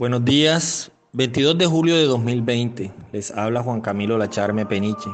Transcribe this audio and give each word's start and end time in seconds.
Buenos 0.00 0.24
días, 0.24 0.90
22 1.12 1.58
de 1.58 1.66
julio 1.66 1.94
de 1.94 2.06
2020. 2.06 2.90
Les 3.12 3.30
habla 3.32 3.62
Juan 3.62 3.82
Camilo 3.82 4.16
Lacharme 4.16 4.64
Peniche. 4.64 5.10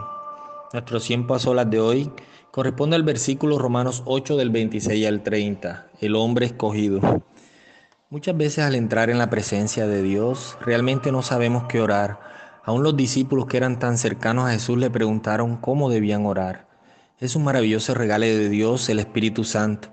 Nuestro 0.73 1.01
100 1.01 1.27
pasolas 1.27 1.69
de 1.69 1.81
hoy 1.81 2.13
corresponde 2.53 2.95
al 2.95 3.03
versículo 3.03 3.59
Romanos 3.59 4.05
8 4.07 4.37
del 4.37 4.51
26 4.51 5.09
al 5.09 5.25
30, 5.25 5.89
el 6.01 6.15
hombre 6.15 6.47
escogido. 6.47 7.01
Muchas 8.11 8.37
veces 8.37 8.65
al 8.65 8.77
entrar 8.77 9.11
en 9.11 9.19
la 9.19 9.29
presencia 9.29 9.89
de 9.89 10.03
Dios, 10.03 10.57
realmente 10.61 11.11
no 11.11 11.21
sabemos 11.23 11.65
qué 11.69 11.81
orar. 11.81 12.21
Aún 12.63 12.85
los 12.85 12.97
discípulos 12.97 13.47
que 13.47 13.57
eran 13.57 13.81
tan 13.81 13.99
cercanos 13.99 14.49
a 14.49 14.53
Jesús 14.53 14.79
le 14.79 14.89
preguntaron 14.89 15.57
cómo 15.57 15.91
debían 15.91 16.27
orar. 16.27 16.69
Es 17.19 17.35
un 17.35 17.43
maravilloso 17.43 17.93
regalo 17.93 18.27
de 18.27 18.49
Dios, 18.49 18.89
el 18.89 19.01
Espíritu 19.01 19.43
Santo, 19.43 19.89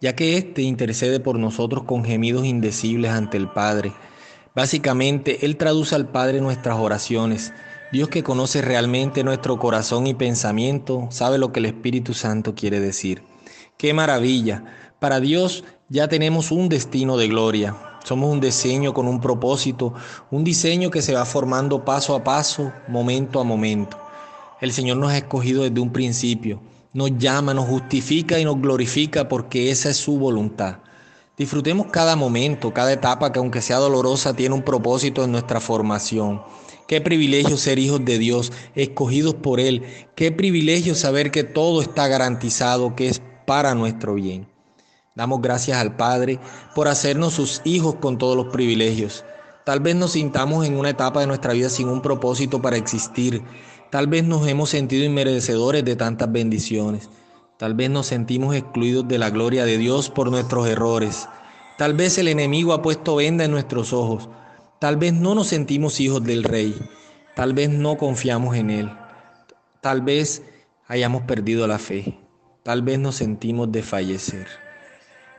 ya 0.00 0.16
que 0.16 0.38
éste 0.38 0.62
intercede 0.62 1.20
por 1.20 1.38
nosotros 1.38 1.82
con 1.82 2.02
gemidos 2.02 2.46
indecibles 2.46 3.10
ante 3.10 3.36
el 3.36 3.50
Padre 3.50 3.92
Básicamente, 4.54 5.44
Él 5.46 5.56
traduce 5.56 5.94
al 5.94 6.08
Padre 6.08 6.40
nuestras 6.40 6.78
oraciones. 6.78 7.52
Dios 7.92 8.08
que 8.08 8.22
conoce 8.22 8.60
realmente 8.60 9.24
nuestro 9.24 9.58
corazón 9.58 10.06
y 10.06 10.14
pensamiento, 10.14 11.08
sabe 11.10 11.38
lo 11.38 11.52
que 11.52 11.60
el 11.60 11.66
Espíritu 11.66 12.12
Santo 12.14 12.54
quiere 12.54 12.80
decir. 12.80 13.22
¡Qué 13.76 13.94
maravilla! 13.94 14.64
Para 14.98 15.20
Dios 15.20 15.64
ya 15.88 16.08
tenemos 16.08 16.50
un 16.50 16.68
destino 16.68 17.16
de 17.16 17.28
gloria. 17.28 17.76
Somos 18.04 18.30
un 18.30 18.40
diseño 18.40 18.92
con 18.92 19.06
un 19.06 19.20
propósito, 19.20 19.94
un 20.30 20.44
diseño 20.44 20.90
que 20.90 21.02
se 21.02 21.14
va 21.14 21.24
formando 21.24 21.84
paso 21.84 22.14
a 22.14 22.24
paso, 22.24 22.72
momento 22.88 23.40
a 23.40 23.44
momento. 23.44 23.98
El 24.60 24.72
Señor 24.72 24.96
nos 24.96 25.12
ha 25.12 25.18
escogido 25.18 25.62
desde 25.62 25.80
un 25.80 25.92
principio, 25.92 26.60
nos 26.92 27.16
llama, 27.16 27.54
nos 27.54 27.66
justifica 27.66 28.38
y 28.40 28.44
nos 28.44 28.60
glorifica 28.60 29.28
porque 29.28 29.70
esa 29.70 29.90
es 29.90 29.96
su 29.96 30.18
voluntad. 30.18 30.78
Disfrutemos 31.38 31.86
cada 31.92 32.16
momento, 32.16 32.74
cada 32.74 32.92
etapa 32.92 33.30
que 33.30 33.38
aunque 33.38 33.62
sea 33.62 33.76
dolorosa 33.76 34.34
tiene 34.34 34.56
un 34.56 34.62
propósito 34.62 35.22
en 35.22 35.30
nuestra 35.30 35.60
formación. 35.60 36.42
Qué 36.88 37.00
privilegio 37.00 37.56
ser 37.56 37.78
hijos 37.78 38.04
de 38.04 38.18
Dios, 38.18 38.52
escogidos 38.74 39.34
por 39.34 39.60
Él. 39.60 39.84
Qué 40.16 40.32
privilegio 40.32 40.96
saber 40.96 41.30
que 41.30 41.44
todo 41.44 41.80
está 41.80 42.08
garantizado, 42.08 42.96
que 42.96 43.08
es 43.08 43.22
para 43.46 43.76
nuestro 43.76 44.14
bien. 44.14 44.48
Damos 45.14 45.40
gracias 45.40 45.78
al 45.78 45.94
Padre 45.96 46.40
por 46.74 46.88
hacernos 46.88 47.34
sus 47.34 47.60
hijos 47.64 47.96
con 47.96 48.18
todos 48.18 48.36
los 48.36 48.46
privilegios. 48.46 49.24
Tal 49.64 49.78
vez 49.78 49.94
nos 49.94 50.12
sintamos 50.12 50.66
en 50.66 50.76
una 50.76 50.90
etapa 50.90 51.20
de 51.20 51.26
nuestra 51.26 51.52
vida 51.52 51.68
sin 51.68 51.88
un 51.88 52.02
propósito 52.02 52.60
para 52.60 52.76
existir. 52.76 53.42
Tal 53.90 54.06
vez 54.06 54.24
nos 54.24 54.48
hemos 54.48 54.70
sentido 54.70 55.04
inmerecedores 55.04 55.84
de 55.84 55.94
tantas 55.94 56.32
bendiciones. 56.32 57.08
Tal 57.58 57.74
vez 57.74 57.90
nos 57.90 58.06
sentimos 58.06 58.54
excluidos 58.54 59.08
de 59.08 59.18
la 59.18 59.30
gloria 59.30 59.64
de 59.64 59.78
Dios 59.78 60.10
por 60.10 60.30
nuestros 60.30 60.68
errores. 60.68 61.28
Tal 61.76 61.92
vez 61.92 62.16
el 62.16 62.28
enemigo 62.28 62.72
ha 62.72 62.82
puesto 62.82 63.16
venda 63.16 63.44
en 63.44 63.50
nuestros 63.50 63.92
ojos. 63.92 64.28
Tal 64.78 64.96
vez 64.96 65.12
no 65.12 65.34
nos 65.34 65.48
sentimos 65.48 65.98
hijos 65.98 66.22
del 66.22 66.44
rey. 66.44 66.76
Tal 67.34 67.54
vez 67.54 67.68
no 67.68 67.96
confiamos 67.96 68.54
en 68.54 68.70
él. 68.70 68.92
Tal 69.80 70.02
vez 70.02 70.44
hayamos 70.86 71.22
perdido 71.22 71.66
la 71.66 71.80
fe. 71.80 72.16
Tal 72.62 72.82
vez 72.82 73.00
nos 73.00 73.16
sentimos 73.16 73.72
de 73.72 73.82
fallecer. 73.82 74.46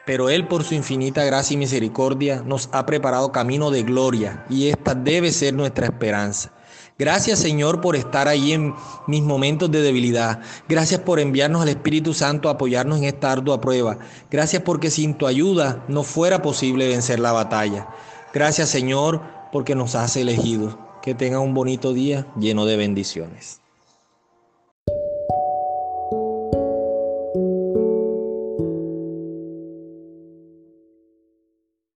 Pero 0.05 0.29
Él 0.29 0.45
por 0.45 0.65
su 0.65 0.73
infinita 0.73 1.23
gracia 1.23 1.53
y 1.53 1.57
misericordia 1.57 2.43
nos 2.45 2.67
ha 2.73 2.85
preparado 2.85 3.31
camino 3.31 3.71
de 3.71 3.83
gloria 3.83 4.43
y 4.49 4.67
esta 4.67 4.93
debe 4.93 5.31
ser 5.31 5.53
nuestra 5.53 5.85
esperanza. 5.85 6.51
Gracias 6.99 7.39
Señor 7.39 7.79
por 7.79 7.95
estar 7.95 8.27
ahí 8.27 8.51
en 8.51 8.75
mis 9.07 9.23
momentos 9.23 9.71
de 9.71 9.81
debilidad. 9.81 10.41
Gracias 10.67 10.99
por 10.99 11.21
enviarnos 11.21 11.61
al 11.61 11.69
Espíritu 11.69 12.13
Santo 12.13 12.49
a 12.49 12.51
apoyarnos 12.51 12.97
en 12.97 13.05
esta 13.05 13.31
ardua 13.31 13.61
prueba. 13.61 13.97
Gracias 14.29 14.61
porque 14.63 14.91
sin 14.91 15.13
tu 15.13 15.25
ayuda 15.25 15.85
no 15.87 16.03
fuera 16.03 16.41
posible 16.41 16.89
vencer 16.89 17.21
la 17.21 17.31
batalla. 17.31 17.87
Gracias 18.33 18.67
Señor 18.67 19.21
porque 19.53 19.75
nos 19.75 19.95
has 19.95 20.17
elegido. 20.17 20.77
Que 21.01 21.15
tenga 21.15 21.39
un 21.39 21.53
bonito 21.53 21.93
día 21.93 22.27
lleno 22.37 22.65
de 22.65 22.75
bendiciones. 22.75 23.61